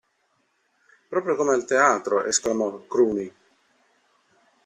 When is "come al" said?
1.35-1.65